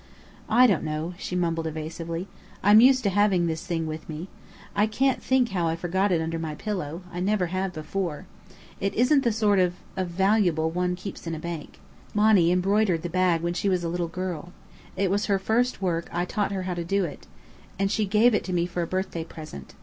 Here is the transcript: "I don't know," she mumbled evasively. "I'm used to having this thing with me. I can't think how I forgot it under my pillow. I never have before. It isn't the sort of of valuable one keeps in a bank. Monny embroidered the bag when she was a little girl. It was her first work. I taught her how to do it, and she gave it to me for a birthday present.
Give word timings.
"I 0.49 0.65
don't 0.65 0.81
know," 0.83 1.13
she 1.19 1.35
mumbled 1.35 1.67
evasively. 1.67 2.27
"I'm 2.63 2.81
used 2.81 3.03
to 3.03 3.11
having 3.11 3.45
this 3.45 3.67
thing 3.67 3.85
with 3.85 4.09
me. 4.09 4.29
I 4.75 4.87
can't 4.87 5.21
think 5.21 5.49
how 5.49 5.67
I 5.67 5.75
forgot 5.75 6.11
it 6.11 6.19
under 6.19 6.39
my 6.39 6.55
pillow. 6.55 7.03
I 7.13 7.19
never 7.19 7.45
have 7.53 7.71
before. 7.73 8.25
It 8.79 8.95
isn't 8.95 9.23
the 9.23 9.31
sort 9.31 9.59
of 9.59 9.75
of 9.95 10.07
valuable 10.07 10.71
one 10.71 10.95
keeps 10.95 11.27
in 11.27 11.35
a 11.35 11.39
bank. 11.39 11.77
Monny 12.15 12.51
embroidered 12.51 13.03
the 13.03 13.09
bag 13.09 13.41
when 13.41 13.53
she 13.53 13.69
was 13.69 13.83
a 13.83 13.89
little 13.89 14.07
girl. 14.07 14.53
It 14.97 15.11
was 15.11 15.27
her 15.27 15.37
first 15.37 15.83
work. 15.83 16.09
I 16.11 16.25
taught 16.25 16.51
her 16.51 16.63
how 16.63 16.73
to 16.73 16.83
do 16.83 17.05
it, 17.05 17.27
and 17.77 17.91
she 17.91 18.05
gave 18.07 18.33
it 18.33 18.43
to 18.45 18.53
me 18.53 18.65
for 18.65 18.81
a 18.81 18.87
birthday 18.87 19.23
present. 19.23 19.75